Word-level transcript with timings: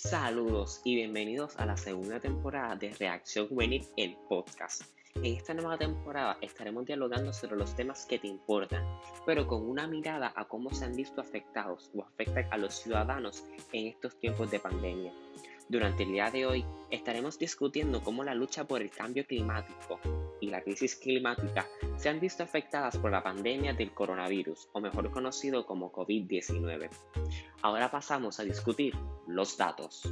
Saludos 0.00 0.80
y 0.84 0.94
bienvenidos 0.94 1.56
a 1.56 1.66
la 1.66 1.76
segunda 1.76 2.20
temporada 2.20 2.76
de 2.76 2.94
Reacción 2.94 3.48
Juvenil, 3.48 3.84
el 3.96 4.16
podcast. 4.28 4.82
En 5.16 5.24
esta 5.24 5.54
nueva 5.54 5.76
temporada 5.76 6.38
estaremos 6.40 6.86
dialogando 6.86 7.32
sobre 7.32 7.56
los 7.56 7.74
temas 7.74 8.06
que 8.06 8.20
te 8.20 8.28
importan, 8.28 8.86
pero 9.26 9.48
con 9.48 9.68
una 9.68 9.88
mirada 9.88 10.32
a 10.36 10.44
cómo 10.44 10.72
se 10.72 10.84
han 10.84 10.94
visto 10.94 11.20
afectados 11.20 11.90
o 11.96 12.04
afectan 12.04 12.46
a 12.52 12.58
los 12.58 12.76
ciudadanos 12.76 13.42
en 13.72 13.88
estos 13.88 14.14
tiempos 14.20 14.52
de 14.52 14.60
pandemia. 14.60 15.12
Durante 15.70 16.04
el 16.04 16.12
día 16.12 16.30
de 16.30 16.46
hoy 16.46 16.64
estaremos 16.90 17.38
discutiendo 17.38 18.02
cómo 18.02 18.24
la 18.24 18.34
lucha 18.34 18.64
por 18.64 18.80
el 18.80 18.90
cambio 18.90 19.26
climático 19.26 20.00
y 20.40 20.48
la 20.48 20.62
crisis 20.62 20.96
climática 20.96 21.68
se 21.98 22.08
han 22.08 22.20
visto 22.20 22.42
afectadas 22.42 22.96
por 22.96 23.10
la 23.10 23.22
pandemia 23.22 23.74
del 23.74 23.92
coronavirus, 23.92 24.70
o 24.72 24.80
mejor 24.80 25.10
conocido 25.10 25.66
como 25.66 25.92
COVID-19. 25.92 26.88
Ahora 27.60 27.90
pasamos 27.90 28.40
a 28.40 28.44
discutir 28.44 28.94
los 29.26 29.58
datos. 29.58 30.10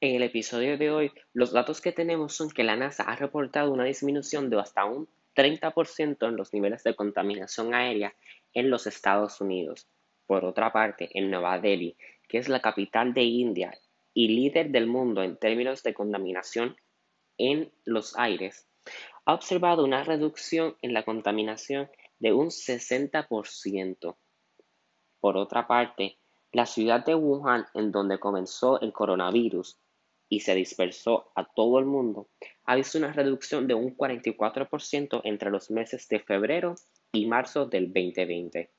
En 0.00 0.14
el 0.14 0.22
episodio 0.22 0.78
de 0.78 0.92
hoy, 0.92 1.12
los 1.32 1.50
datos 1.50 1.80
que 1.80 1.90
tenemos 1.90 2.34
son 2.34 2.50
que 2.50 2.62
la 2.62 2.76
NASA 2.76 3.02
ha 3.02 3.16
reportado 3.16 3.72
una 3.72 3.84
disminución 3.84 4.48
de 4.48 4.60
hasta 4.60 4.84
un 4.84 5.08
30% 5.34 6.28
en 6.28 6.36
los 6.36 6.52
niveles 6.52 6.84
de 6.84 6.94
contaminación 6.94 7.74
aérea 7.74 8.14
en 8.52 8.70
los 8.70 8.86
Estados 8.86 9.40
Unidos 9.40 9.88
por 10.26 10.44
otra 10.44 10.72
parte, 10.72 11.10
en 11.14 11.30
Nueva 11.30 11.58
Delhi, 11.58 11.96
que 12.28 12.38
es 12.38 12.48
la 12.48 12.60
capital 12.60 13.14
de 13.14 13.22
India 13.22 13.78
y 14.12 14.28
líder 14.28 14.70
del 14.70 14.86
mundo 14.86 15.22
en 15.22 15.36
términos 15.36 15.82
de 15.82 15.94
contaminación 15.94 16.76
en 17.38 17.72
los 17.84 18.16
aires, 18.18 18.68
ha 19.24 19.34
observado 19.34 19.84
una 19.84 20.04
reducción 20.04 20.76
en 20.82 20.94
la 20.94 21.04
contaminación 21.04 21.90
de 22.18 22.32
un 22.32 22.48
60%. 22.48 24.16
Por 25.20 25.36
otra 25.36 25.66
parte, 25.66 26.18
la 26.52 26.66
ciudad 26.66 27.04
de 27.04 27.14
Wuhan, 27.14 27.66
en 27.74 27.92
donde 27.92 28.18
comenzó 28.18 28.80
el 28.80 28.92
coronavirus 28.92 29.78
y 30.28 30.40
se 30.40 30.54
dispersó 30.54 31.30
a 31.34 31.44
todo 31.44 31.78
el 31.78 31.84
mundo, 31.84 32.28
ha 32.64 32.76
visto 32.76 32.98
una 32.98 33.12
reducción 33.12 33.66
de 33.66 33.74
un 33.74 33.96
44% 33.96 35.20
entre 35.24 35.50
los 35.50 35.70
meses 35.70 36.08
de 36.08 36.20
febrero 36.20 36.74
y 37.12 37.26
marzo 37.26 37.66
del 37.66 37.92
2020. 37.92 38.70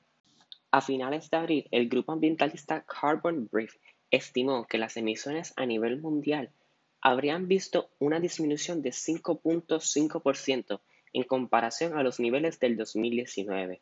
A 0.70 0.82
finales 0.82 1.30
de 1.30 1.36
abril, 1.38 1.68
el 1.70 1.88
grupo 1.88 2.12
ambientalista 2.12 2.84
Carbon 2.84 3.48
Brief 3.50 3.76
estimó 4.10 4.66
que 4.66 4.76
las 4.76 4.96
emisiones 4.98 5.54
a 5.56 5.64
nivel 5.64 6.00
mundial 6.00 6.52
habrían 7.00 7.48
visto 7.48 7.90
una 7.98 8.20
disminución 8.20 8.82
de 8.82 8.90
5.5% 8.90 10.80
en 11.14 11.22
comparación 11.24 11.96
a 11.96 12.02
los 12.02 12.20
niveles 12.20 12.58
del 12.60 12.76
2019. 12.76 13.80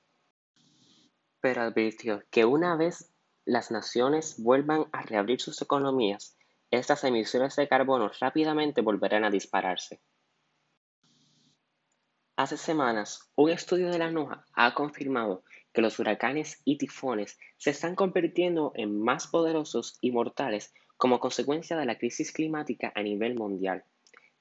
Pero 1.40 1.62
advirtió 1.62 2.22
que 2.30 2.44
una 2.44 2.76
vez 2.76 3.10
las 3.44 3.70
naciones 3.70 4.36
vuelvan 4.38 4.86
a 4.92 5.02
reabrir 5.02 5.40
sus 5.40 5.60
economías, 5.62 6.36
estas 6.70 7.02
emisiones 7.04 7.56
de 7.56 7.68
carbono 7.68 8.10
rápidamente 8.20 8.80
volverán 8.80 9.24
a 9.24 9.30
dispararse. 9.30 10.00
Hace 12.36 12.56
semanas, 12.56 13.30
un 13.34 13.50
estudio 13.50 13.90
de 13.90 13.98
la 13.98 14.10
NOAA 14.10 14.44
ha 14.52 14.74
confirmado 14.74 15.42
que 15.76 15.82
los 15.82 15.98
huracanes 15.98 16.62
y 16.64 16.78
tifones 16.78 17.38
se 17.58 17.68
están 17.68 17.96
convirtiendo 17.96 18.72
en 18.76 18.98
más 18.98 19.26
poderosos 19.26 19.98
y 20.00 20.10
mortales 20.10 20.72
como 20.96 21.20
consecuencia 21.20 21.76
de 21.76 21.84
la 21.84 21.98
crisis 21.98 22.32
climática 22.32 22.92
a 22.94 23.02
nivel 23.02 23.34
mundial. 23.34 23.84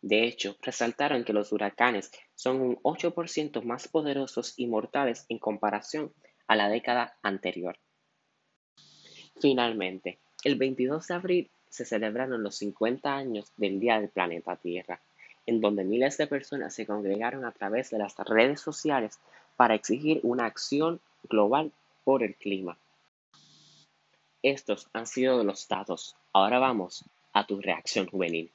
De 0.02 0.24
hecho, 0.24 0.56
resaltaron 0.62 1.26
que 1.26 1.34
los 1.34 1.52
huracanes 1.52 2.10
son 2.36 2.62
un 2.62 2.78
8% 2.84 3.62
más 3.64 3.90
poderosos 3.90 4.54
y 4.56 4.68
mortales 4.68 5.26
en 5.28 5.38
comparación 5.40 6.14
a 6.48 6.56
la 6.56 6.70
década 6.70 7.18
anterior. 7.22 7.78
Finalmente, 9.42 10.20
el 10.46 10.56
22 10.56 11.06
de 11.06 11.14
abril 11.16 11.52
se 11.68 11.84
celebraron 11.84 12.44
los 12.44 12.56
50 12.60 13.14
años 13.14 13.52
del 13.58 13.82
Día 13.82 14.00
del 14.00 14.08
Planeta 14.08 14.56
Tierra, 14.56 15.02
en 15.46 15.60
donde 15.60 15.84
miles 15.84 16.18
de 16.18 16.28
personas 16.28 16.74
se 16.74 16.86
congregaron 16.86 17.44
a 17.44 17.52
través 17.52 17.90
de 17.90 17.98
las 17.98 18.16
redes 18.20 18.62
sociales 18.62 19.20
para 19.58 19.76
exigir 19.76 20.22
una 20.24 20.46
acción 20.46 21.02
global 21.28 21.72
por 22.04 22.24
el 22.24 22.36
clima. 22.36 22.78
Estos 24.42 24.88
han 24.94 25.08
sido 25.08 25.44
los 25.44 25.68
datos. 25.68 26.16
Ahora 26.34 26.60
vamos 26.60 27.04
a 27.34 27.46
tu 27.46 27.60
reacción 27.60 28.08
juvenil. 28.08 28.52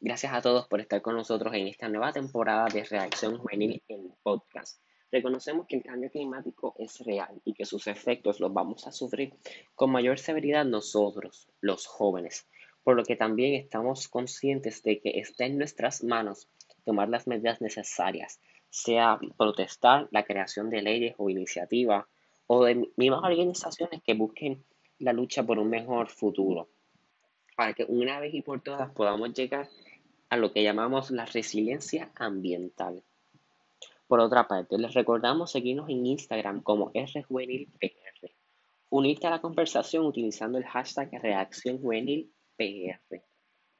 Gracias 0.00 0.32
a 0.32 0.40
todos 0.40 0.66
por 0.68 0.80
estar 0.80 1.02
con 1.02 1.16
nosotros 1.16 1.52
en 1.54 1.66
esta 1.66 1.88
nueva 1.88 2.12
temporada 2.12 2.66
de 2.72 2.84
Reacción 2.84 3.36
Juvenil 3.36 3.82
en 3.88 4.12
podcast. 4.22 4.80
Reconocemos 5.10 5.66
que 5.66 5.76
el 5.76 5.82
cambio 5.82 6.10
climático 6.10 6.74
es 6.78 7.00
real 7.00 7.40
y 7.44 7.52
que 7.52 7.64
sus 7.64 7.86
efectos 7.88 8.40
los 8.40 8.52
vamos 8.52 8.86
a 8.86 8.92
sufrir 8.92 9.34
con 9.74 9.90
mayor 9.90 10.18
severidad 10.18 10.64
nosotros, 10.64 11.48
los 11.60 11.86
jóvenes, 11.86 12.46
por 12.84 12.96
lo 12.96 13.04
que 13.04 13.16
también 13.16 13.54
estamos 13.54 14.08
conscientes 14.08 14.82
de 14.82 15.00
que 15.00 15.18
está 15.18 15.46
en 15.46 15.58
nuestras 15.58 16.04
manos 16.04 16.48
tomar 16.88 17.10
las 17.10 17.26
medidas 17.26 17.60
necesarias, 17.60 18.40
sea 18.70 19.20
protestar 19.36 20.08
la 20.10 20.24
creación 20.24 20.70
de 20.70 20.80
leyes 20.80 21.14
o 21.18 21.28
iniciativas 21.28 22.06
o 22.46 22.64
de 22.64 22.88
mismas 22.96 23.22
organizaciones 23.22 24.00
que 24.02 24.14
busquen 24.14 24.64
la 24.98 25.12
lucha 25.12 25.42
por 25.42 25.58
un 25.58 25.68
mejor 25.68 26.08
futuro, 26.08 26.70
para 27.58 27.74
que 27.74 27.84
una 27.84 28.20
vez 28.20 28.32
y 28.32 28.40
por 28.40 28.62
todas 28.62 28.90
podamos 28.92 29.34
llegar 29.34 29.68
a 30.30 30.38
lo 30.38 30.50
que 30.50 30.62
llamamos 30.62 31.10
la 31.10 31.26
resiliencia 31.26 32.10
ambiental. 32.14 33.02
Por 34.06 34.20
otra 34.20 34.48
parte, 34.48 34.78
les 34.78 34.94
recordamos 34.94 35.52
seguirnos 35.52 35.90
en 35.90 36.06
Instagram 36.06 36.62
como 36.62 36.90
RJuvenilPR. 36.94 38.32
Unirte 38.88 39.26
a 39.26 39.30
la 39.30 39.42
conversación 39.42 40.06
utilizando 40.06 40.56
el 40.56 40.64
hashtag 40.64 41.10
ReacciónJuvenilPR. 41.20 43.27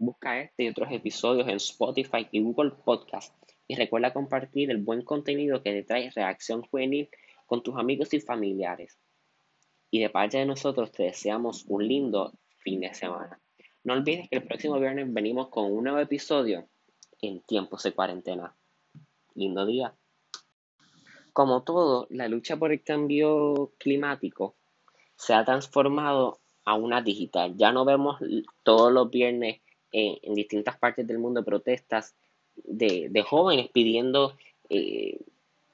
Busca 0.01 0.41
este 0.41 0.63
y 0.63 0.69
otros 0.69 0.93
episodios 0.93 1.49
en 1.49 1.57
Spotify 1.57 2.29
y 2.31 2.41
Google 2.41 2.71
Podcast 2.71 3.35
y 3.67 3.75
recuerda 3.75 4.13
compartir 4.13 4.71
el 4.71 4.79
buen 4.79 5.03
contenido 5.03 5.61
que 5.63 5.73
te 5.73 5.83
trae 5.83 6.11
Reacción 6.11 6.63
Juvenil 6.63 7.09
con 7.47 7.65
tus 7.65 7.77
amigos 7.77 8.15
y 8.15 8.21
familiares. 8.21 8.97
Y 9.91 10.01
de 10.01 10.09
parte 10.09 10.39
de 10.39 10.47
nosotros 10.47 10.93
te 10.93 11.03
deseamos 11.03 11.65
un 11.67 11.87
lindo 11.87 12.33
fin 12.59 12.81
de 12.81 12.95
semana. 12.95 13.41
No 13.83 13.95
olvides 13.95 14.29
que 14.29 14.37
el 14.37 14.45
próximo 14.45 14.79
viernes 14.79 15.13
venimos 15.13 15.49
con 15.49 15.65
un 15.65 15.83
nuevo 15.83 15.99
episodio 15.99 16.69
en 17.21 17.41
tiempos 17.41 17.83
de 17.83 17.93
cuarentena. 17.93 18.55
Lindo 19.35 19.67
día. 19.67 19.95
Como 21.33 21.63
todo, 21.63 22.07
la 22.11 22.29
lucha 22.29 22.57
por 22.57 22.71
el 22.71 22.85
cambio 22.85 23.73
climático 23.79 24.55
se 25.17 25.35
ha 25.35 25.45
transformado 25.45 26.39
a 26.65 26.75
una 26.75 27.03
digital. 27.03 27.57
Ya 27.57 27.73
no 27.73 27.85
vemos 27.85 28.21
todos 28.63 28.93
los 28.93 29.11
viernes 29.11 29.61
en, 29.93 30.35
distintas 30.35 30.77
partes 30.79 31.07
del 31.07 31.19
mundo 31.19 31.45
protestas 31.45 32.15
de, 32.57 33.25
jóvenes 33.27 33.69
pidiendo 33.69 34.37
eh, 34.69 35.19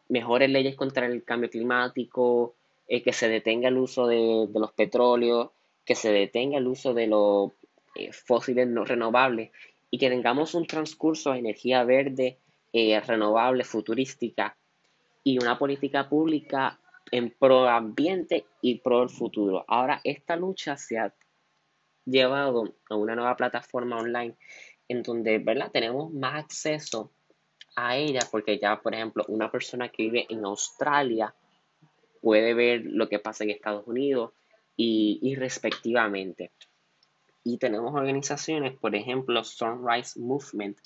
mejores 0.09 0.51
leyes 0.51 0.77
contra 0.77 1.07
el 1.07 1.25
cambio 1.25 1.51
climático, 1.51 2.55
eh, 2.89 3.03
que 3.03 3.13
se 3.13 3.29
detenga 3.29 3.69
el 3.69 3.79
uso 3.79 4.07
de, 4.07 4.49
los 4.53 4.73
petróleos, 4.73 5.51
que 5.85 5.95
se 5.95 6.13
detenga 6.13 6.59
el 6.59 6.67
uso 6.67 6.95
de 6.95 7.07
los 7.07 7.53
eh, 7.95 8.13
fósiles 8.13 8.69
no 8.69 8.85
renovables 8.85 9.51
y 9.91 9.99
que 9.99 10.11
tengamos 10.11 10.55
un 10.55 10.67
transcurso 10.67 11.33
de 11.33 11.39
energía 11.39 11.85
verde, 11.85 12.39
renovable, 13.07 13.63
futurística 13.63 14.57
y 15.23 15.39
una 15.39 15.57
política 15.57 16.09
pública 16.09 16.81
en 17.13 17.31
pro 17.31 17.69
ambiente 17.69 18.47
y 18.61 18.79
pro 18.79 19.05
el 19.05 19.11
futuro. 19.11 19.65
Ahora 19.69 20.01
esta 20.03 20.35
lucha 20.35 20.77
se 20.77 20.99
ha 20.99 21.15
llevado 22.05 22.75
a 22.89 22.97
una 22.97 23.15
nueva 23.15 23.37
plataforma 23.37 23.99
online 23.99 24.37
en 24.89 25.03
donde, 25.03 25.39
¿verdad? 25.39 25.71
Tenemos 25.73 26.13
más 26.13 26.45
acceso 26.45 27.13
a 27.77 27.97
ella 27.97 28.21
porque 28.31 28.59
ya, 28.59 28.81
por 28.81 28.95
ejemplo, 28.95 29.25
una 29.29 29.51
persona 29.51 29.89
que 29.89 30.05
vive 30.05 30.27
en 30.29 30.45
Australia 30.45 31.35
puede 32.21 32.55
ver 32.55 32.83
lo 32.85 33.09
que 33.09 33.19
pasa 33.19 33.45
en 33.45 33.51
Estados 33.51 33.87
Unidos 33.87 34.33
y, 34.77 35.35
respectivamente. 35.37 36.53
Y 37.43 37.59
tenemos 37.59 37.95
organizaciones, 37.95 38.77
por 38.79 38.95
ejemplo, 38.95 39.45
Sunrise 39.45 40.19
Movement 40.19 40.79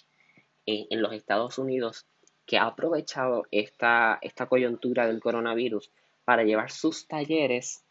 eh, 0.67 0.87
en 0.91 1.01
los 1.01 1.13
Estados 1.13 1.59
Unidos, 1.59 2.07
que 2.45 2.59
ha 2.59 2.67
aprovechado 2.67 3.47
esta, 3.51 4.19
esta 4.23 4.47
coyuntura 4.47 5.07
del 5.07 5.21
coronavirus 5.21 5.91
para 6.25 6.43
llevar 6.43 6.71
sus 6.71 7.07
talleres 7.07 7.85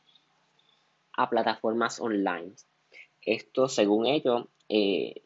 a 1.13 1.29
plataformas 1.29 1.99
online. 1.99 2.53
Esto, 3.27 3.67
según 3.67 4.05
ellos, 4.05 4.45
eh, 4.69 5.21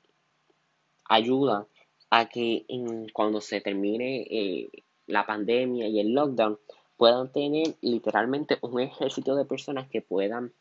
ayuda 1.06 1.68
a 2.10 2.28
que 2.28 2.66
cuando 3.14 3.42
se 3.42 3.62
termine 3.62 4.22
eh, 4.24 4.70
la 5.06 5.28
pandemia 5.28 5.88
y 5.88 6.00
el 6.00 6.12
lockdown 6.12 6.60
puedan 6.98 7.32
tener 7.32 7.76
literalmente 7.82 8.58
un 8.62 8.80
ejército 8.80 9.36
de 9.36 9.46
personas 9.46 9.88
que 9.88 10.02
puedan 10.02 10.52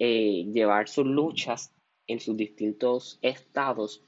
eh, 0.00 0.46
llevar 0.52 0.88
sus 0.88 1.06
luchas 1.06 1.72
en 2.08 2.18
sus 2.18 2.36
distintos 2.36 3.20
estados 3.22 4.02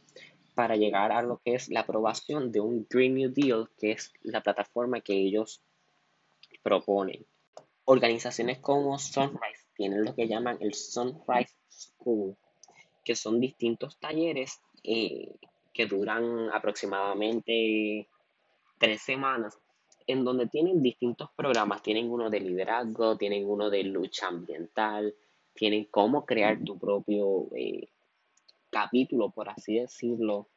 para 0.57 0.75
llegar 0.75 1.13
a 1.13 1.23
lo 1.23 1.41
que 1.45 1.55
es 1.55 1.69
la 1.69 1.81
aprobación 1.81 2.51
de 2.51 2.61
un 2.61 2.85
Green 2.91 3.15
New 3.15 3.33
Deal, 3.33 3.71
que 3.79 3.93
es 3.93 4.13
la 4.23 4.43
plataforma 4.43 5.01
que 5.03 5.15
ellos 5.15 5.63
proponen. 6.65 7.25
Organizaciones 7.85 8.59
como 8.59 8.99
Sunrise 8.99 9.69
tienen 9.77 10.05
lo 10.05 10.17
que 10.17 10.27
llaman 10.27 10.59
el 10.61 10.75
Sunrise 10.75 11.55
School, 11.69 12.37
que 13.05 13.15
son 13.15 13.41
distintos 13.41 13.99
talleres 13.99 14.61
eh, 14.85 15.35
que 15.73 15.87
duran 15.87 16.51
aproximadamente 16.53 18.09
tres 18.79 19.03
semanas, 19.03 19.59
en 20.07 20.25
donde 20.25 20.47
tienen 20.47 20.83
distintos 20.83 21.31
programas. 21.37 21.83
Tienen 21.83 22.11
uno 22.11 22.31
de 22.31 22.41
liderazgo, 22.41 23.17
tienen 23.17 23.49
uno 23.49 23.71
de 23.71 23.85
lucha 23.85 24.29
ambiental, 24.29 25.15
tienen 25.55 25.87
cómo 25.91 26.27
crear 26.27 26.63
tu 26.65 26.79
propio 26.79 27.49
eh, 27.57 27.89
capítulo, 28.71 29.31
por 29.31 29.49
así 29.49 29.77
decirlo, 29.79 30.49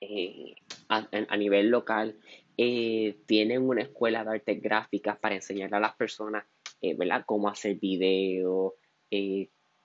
eh, 0.00 0.54
a, 0.88 1.36
nivel 1.36 1.70
local. 1.70 2.18
Tienen 2.56 3.66
una 3.66 3.82
escuela 3.82 4.22
de 4.22 4.30
artes 4.32 4.60
gráficas 4.60 5.18
para 5.18 5.36
enseñar 5.36 5.74
a 5.74 5.80
las 5.80 5.94
personas, 5.94 6.44
¿verdad? 6.82 7.24
Cómo 7.24 7.48
hacer 7.48 7.76
video, 7.76 8.74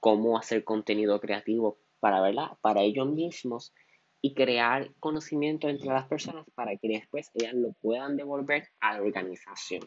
cómo 0.05 0.37
hacer 0.37 0.63
contenido 0.63 1.19
creativo 1.19 1.79
para, 1.99 2.21
¿verdad? 2.21 2.51
Para 2.61 2.83
ellos 2.83 3.07
mismos 3.07 3.73
y 4.21 4.35
crear 4.35 4.93
conocimiento 4.99 5.67
entre 5.67 5.87
las 5.87 6.05
personas 6.05 6.45
para 6.53 6.77
que 6.77 6.89
después 6.89 7.31
ellas 7.33 7.55
lo 7.55 7.71
puedan 7.81 8.15
devolver 8.15 8.67
a 8.81 8.93
la 8.93 9.01
organización. 9.01 9.81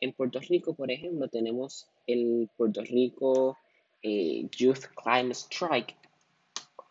En 0.00 0.12
Puerto 0.12 0.40
Rico, 0.40 0.74
por 0.74 0.90
ejemplo, 0.90 1.28
tenemos 1.28 1.86
el 2.08 2.50
Puerto 2.56 2.82
Rico 2.82 3.56
eh, 4.02 4.48
Youth 4.58 4.86
Climate 5.00 5.34
Strike, 5.34 5.94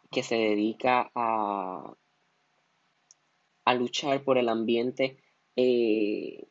que 0.10 0.24
se 0.24 0.36
dedica 0.36 1.12
a, 1.14 1.94
a 3.66 3.74
luchar 3.74 4.24
por 4.24 4.38
el 4.38 4.48
ambiente 4.48 5.18
eh, 5.58 6.46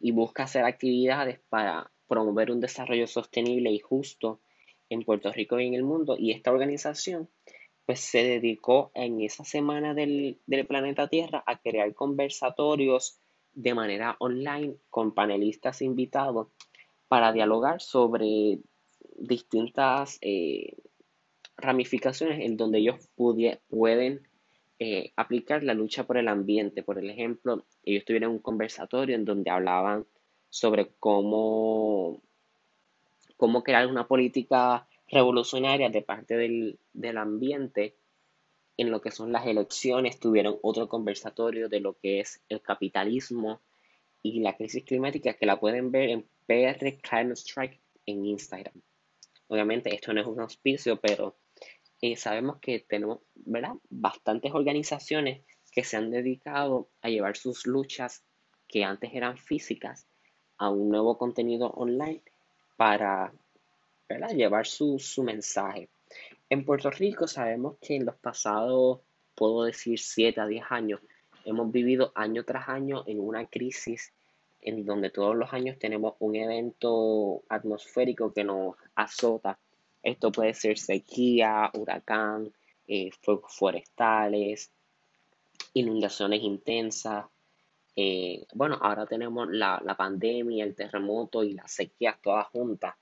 y 0.00 0.10
busca 0.12 0.44
hacer 0.44 0.64
actividades 0.64 1.38
para 1.50 1.90
promover 2.08 2.50
un 2.50 2.60
desarrollo 2.60 3.06
sostenible 3.06 3.70
y 3.72 3.78
justo 3.80 4.40
en 4.94 5.04
Puerto 5.04 5.32
Rico 5.32 5.60
y 5.60 5.66
en 5.66 5.74
el 5.74 5.82
mundo. 5.82 6.16
Y 6.18 6.32
esta 6.32 6.50
organización 6.50 7.28
pues 7.86 8.00
se 8.00 8.24
dedicó 8.24 8.90
en 8.94 9.20
esa 9.20 9.44
semana 9.44 9.92
del, 9.92 10.40
del 10.46 10.66
planeta 10.66 11.08
Tierra 11.08 11.44
a 11.46 11.60
crear 11.60 11.92
conversatorios 11.92 13.20
de 13.52 13.74
manera 13.74 14.16
online 14.20 14.76
con 14.90 15.12
panelistas 15.14 15.82
invitados 15.82 16.48
para 17.08 17.32
dialogar 17.32 17.80
sobre 17.80 18.58
distintas 19.16 20.18
eh, 20.22 20.76
ramificaciones 21.56 22.40
en 22.40 22.56
donde 22.56 22.78
ellos 22.78 23.08
pueden 23.68 24.26
eh, 24.80 25.12
aplicar 25.16 25.62
la 25.62 25.74
lucha 25.74 26.04
por 26.04 26.16
el 26.16 26.28
ambiente. 26.28 26.82
Por 26.82 27.02
ejemplo, 27.04 27.64
ellos 27.84 28.04
tuvieron 28.04 28.32
un 28.32 28.38
conversatorio 28.40 29.14
en 29.14 29.24
donde 29.24 29.50
hablaban 29.50 30.06
sobre 30.48 30.94
cómo, 30.98 32.22
cómo 33.36 33.62
crear 33.62 33.86
una 33.86 34.06
política 34.06 34.88
revolucionaria 35.08 35.90
de 35.90 36.02
parte 36.02 36.36
del, 36.36 36.78
del 36.92 37.18
ambiente 37.18 37.96
en 38.76 38.90
lo 38.90 39.00
que 39.00 39.10
son 39.10 39.32
las 39.32 39.46
elecciones, 39.46 40.18
tuvieron 40.18 40.58
otro 40.62 40.88
conversatorio 40.88 41.68
de 41.68 41.80
lo 41.80 41.96
que 41.98 42.20
es 42.20 42.42
el 42.48 42.60
capitalismo 42.60 43.60
y 44.22 44.40
la 44.40 44.56
crisis 44.56 44.84
climática 44.84 45.34
que 45.34 45.46
la 45.46 45.60
pueden 45.60 45.92
ver 45.92 46.10
en 46.10 46.22
PR 46.46 46.98
Climate 47.00 47.36
Strike 47.36 47.80
en 48.06 48.24
Instagram. 48.24 48.82
Obviamente 49.48 49.94
esto 49.94 50.12
no 50.12 50.20
es 50.20 50.26
un 50.26 50.40
auspicio, 50.40 51.00
pero 51.00 51.36
eh, 52.00 52.16
sabemos 52.16 52.58
que 52.58 52.80
tenemos 52.80 53.20
¿verdad? 53.34 53.74
bastantes 53.90 54.52
organizaciones 54.52 55.44
que 55.70 55.84
se 55.84 55.96
han 55.96 56.10
dedicado 56.10 56.88
a 57.02 57.08
llevar 57.08 57.36
sus 57.36 57.66
luchas 57.66 58.24
que 58.66 58.84
antes 58.84 59.14
eran 59.14 59.36
físicas 59.36 60.06
a 60.56 60.70
un 60.70 60.88
nuevo 60.88 61.18
contenido 61.18 61.70
online 61.70 62.22
para 62.76 63.32
llevar 64.32 64.66
su, 64.66 64.98
su 64.98 65.22
mensaje. 65.22 65.88
En 66.50 66.64
Puerto 66.64 66.90
Rico 66.90 67.26
sabemos 67.26 67.76
que 67.80 67.96
en 67.96 68.04
los 68.04 68.16
pasados, 68.16 69.00
puedo 69.34 69.64
decir, 69.64 69.98
7 69.98 70.40
a 70.40 70.46
10 70.46 70.64
años, 70.70 71.00
hemos 71.44 71.70
vivido 71.72 72.12
año 72.14 72.44
tras 72.44 72.68
año 72.68 73.04
en 73.06 73.20
una 73.20 73.46
crisis 73.46 74.12
en 74.60 74.84
donde 74.86 75.10
todos 75.10 75.36
los 75.36 75.52
años 75.52 75.78
tenemos 75.78 76.14
un 76.18 76.36
evento 76.36 77.42
atmosférico 77.48 78.32
que 78.32 78.44
nos 78.44 78.76
azota. 78.94 79.58
Esto 80.02 80.32
puede 80.32 80.54
ser 80.54 80.78
sequía, 80.78 81.70
huracán, 81.74 82.52
eh, 82.88 83.10
fuegos 83.20 83.54
forestales, 83.54 84.70
inundaciones 85.74 86.42
intensas. 86.42 87.26
Eh, 87.96 88.46
bueno, 88.54 88.78
ahora 88.80 89.06
tenemos 89.06 89.48
la, 89.50 89.80
la 89.84 89.96
pandemia, 89.96 90.64
el 90.64 90.74
terremoto 90.74 91.44
y 91.44 91.54
las 91.54 91.72
sequías 91.72 92.20
todas 92.20 92.46
juntas. 92.48 92.94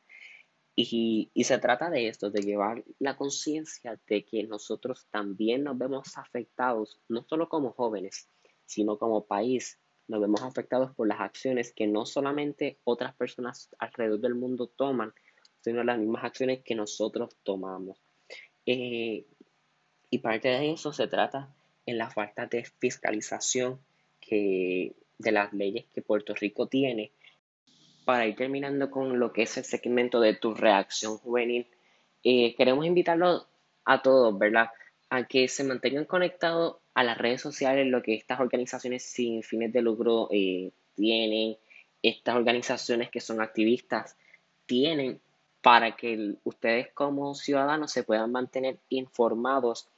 Y, 0.75 1.31
se 1.45 1.59
trata 1.59 1.91
de 1.91 2.09
esto, 2.09 2.31
de 2.31 2.41
llevar 2.41 2.83
la 2.99 3.17
conciencia 3.17 4.01
de 4.07 4.25
que 4.25 4.43
nosotros 4.45 5.07
también 5.11 5.65
nos 5.65 5.77
vemos 5.77 6.17
afectados, 6.17 6.99
no 7.09 7.25
solo 7.29 7.49
como 7.49 7.73
jóvenes, 7.73 8.31
sino 8.65 8.99
como 8.99 9.27
país, 9.27 9.79
nos 10.09 10.21
vemos 10.21 10.43
afectados 10.43 10.95
por 10.95 11.09
las 11.09 11.21
acciones 11.21 11.75
que 11.75 11.87
no 11.87 12.07
solamente 12.07 12.79
otras 12.85 13.15
personas 13.15 13.69
alrededor 13.79 14.21
del 14.21 14.35
mundo 14.35 14.67
toman, 14.67 15.13
sino 15.61 15.85
las 15.85 15.99
mismas 15.99 16.25
acciones 16.25 16.63
que 16.65 16.75
nosotros 16.75 17.37
tomamos. 17.43 17.99
Eh, 18.65 19.27
y 20.09 20.19
parte 20.19 20.49
de 20.49 20.73
eso 20.73 20.93
se 20.93 21.07
trata 21.07 21.55
en 21.85 21.99
la 21.99 22.11
falta 22.11 22.47
de 22.47 22.65
fiscalización 22.65 23.79
de 24.37 25.33
las 25.33 25.53
leyes 25.53 25.87
que 25.95 26.03
Puerto 26.03 26.35
Rico 26.35 26.67
tiene 26.67 27.13
para 28.05 28.27
ir 28.27 28.37
terminando 28.37 28.91
con 28.91 29.19
lo 29.19 29.33
que 29.33 29.43
es 29.43 29.57
el 29.57 29.65
segmento 29.65 30.21
de 30.21 30.35
tu 30.35 30.55
reacción 30.55 31.19
juvenil, 31.19 31.67
eh, 32.25 32.55
queremos 32.57 32.85
invitarlos 32.87 33.47
a 33.85 34.03
todos, 34.03 34.37
¿verdad? 34.39 34.71
A 35.11 35.25
que 35.25 35.49
se 35.49 35.65
mantengan 35.65 36.05
conectados 36.05 36.77
a 36.95 37.05
las 37.05 37.19
redes 37.19 37.41
sociales, 37.41 37.87
lo 37.87 38.03
que 38.03 38.15
estas 38.15 38.41
organizaciones 38.41 39.05
sin 39.05 39.43
fines 39.43 39.73
de 39.73 39.83
lucro 39.83 40.29
eh, 40.31 40.73
tienen, 40.95 41.57
estas 42.03 42.37
organizaciones 42.37 43.11
que 43.11 43.21
son 43.21 43.41
activistas 43.41 44.17
tienen 44.67 45.21
para 45.63 45.95
que 45.97 46.35
ustedes 46.45 46.89
como 46.93 47.35
ciudadanos 47.35 47.93
se 47.93 48.03
puedan 48.03 48.33
mantener 48.33 48.79
informados 48.89 49.89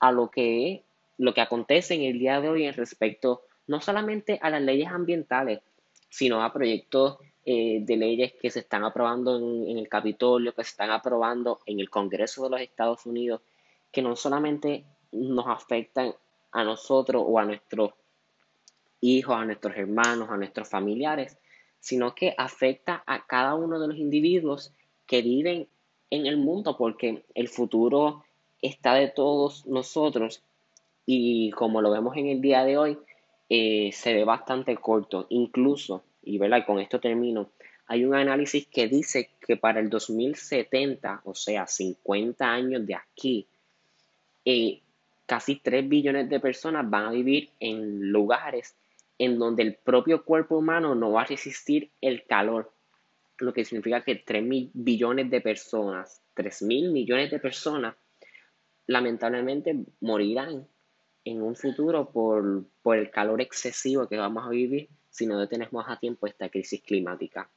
a 0.00 0.10
lo 0.10 0.30
que, 0.30 0.82
lo 1.18 1.32
que 1.34 1.40
acontece 1.40 1.94
en 1.94 2.02
el 2.02 2.18
día 2.18 2.40
de 2.40 2.48
hoy 2.48 2.64
en 2.64 2.74
respecto 2.74 3.42
no 3.66 3.80
solamente 3.80 4.38
a 4.42 4.50
las 4.50 4.62
leyes 4.62 4.88
ambientales, 4.88 5.60
sino 6.08 6.42
a 6.42 6.52
proyectos 6.52 7.18
eh, 7.44 7.80
de 7.82 7.96
leyes 7.96 8.32
que 8.40 8.50
se 8.50 8.60
están 8.60 8.84
aprobando 8.84 9.36
en, 9.36 9.76
el 9.78 9.88
Capitolio, 9.88 10.54
que 10.54 10.64
se 10.64 10.70
están 10.70 10.90
aprobando 10.90 11.60
en 11.66 11.80
el 11.80 11.90
Congreso 11.90 12.44
de 12.44 12.50
los 12.50 12.60
Estados 12.60 13.04
Unidos, 13.04 13.42
que 13.92 14.00
no 14.00 14.16
solamente 14.16 14.84
nos 15.12 15.46
afectan 15.46 16.14
a 16.52 16.64
nosotros 16.64 17.22
o 17.26 17.38
a 17.38 17.44
nuestros 17.44 17.92
hijos, 19.00 19.36
a 19.36 19.44
nuestros 19.44 19.76
hermanos, 19.76 20.30
a 20.30 20.36
nuestros 20.36 20.68
familiares, 20.68 21.36
sino 21.80 22.14
que 22.14 22.34
afecta 22.38 23.02
a 23.06 23.26
cada 23.26 23.54
uno 23.54 23.78
de 23.78 23.88
los 23.88 23.98
individuos 23.98 24.72
que 25.06 25.20
viven 25.20 25.68
en 26.08 26.26
el 26.26 26.38
mundo, 26.38 26.76
porque 26.78 27.24
el 27.34 27.48
futuro 27.48 28.24
está 28.62 28.94
de 28.94 29.08
todos 29.08 29.66
nosotros. 29.66 30.42
Y 31.04 31.50
como 31.50 31.82
lo 31.82 31.90
vemos 31.90 32.16
en 32.16 32.28
el 32.28 32.40
día 32.40 32.64
de 32.64 32.78
hoy, 32.78 32.98
eh, 33.56 33.92
se 33.92 34.12
ve 34.12 34.24
bastante 34.24 34.74
corto. 34.74 35.28
Incluso 35.30 36.02
y, 36.24 36.38
¿verdad? 36.38 36.66
con 36.66 36.80
esto 36.80 36.98
termino, 36.98 37.50
hay 37.86 38.04
un 38.04 38.16
análisis 38.16 38.66
que 38.66 38.88
dice 38.88 39.30
que 39.46 39.56
para 39.56 39.78
el 39.78 39.88
2070, 39.88 41.20
o 41.24 41.36
sea, 41.36 41.64
50 41.68 42.44
años 42.44 42.84
de 42.84 42.96
aquí, 42.96 43.46
eh, 44.44 44.80
casi 45.24 45.54
3 45.54 45.88
billones 45.88 46.28
de 46.28 46.40
personas 46.40 46.90
van 46.90 47.04
a 47.04 47.10
vivir 47.12 47.50
en 47.60 48.10
lugares 48.10 48.74
en 49.18 49.38
donde 49.38 49.62
el 49.62 49.74
propio 49.74 50.24
cuerpo 50.24 50.58
humano 50.58 50.96
no 50.96 51.12
va 51.12 51.22
a 51.22 51.26
resistir 51.26 51.90
el 52.00 52.24
calor, 52.24 52.72
lo 53.38 53.52
que 53.52 53.64
significa 53.64 54.02
que 54.02 54.16
3 54.16 54.44
billones 54.72 55.30
de 55.30 55.40
personas, 55.40 56.20
3 56.34 56.62
mil 56.62 56.90
millones 56.90 57.30
de 57.30 57.38
personas, 57.38 57.94
lamentablemente 58.88 59.76
morirán 60.00 60.66
en 61.24 61.42
un 61.42 61.56
futuro 61.56 62.10
por, 62.10 62.64
por 62.82 62.98
el 62.98 63.10
calor 63.10 63.40
excesivo 63.40 64.08
que 64.08 64.16
vamos 64.16 64.46
a 64.46 64.50
vivir 64.50 64.88
si 65.10 65.26
no 65.26 65.38
detenemos 65.38 65.84
a 65.88 65.98
tiempo 65.98 66.26
esta 66.26 66.48
crisis 66.48 66.82
climática. 66.82 67.50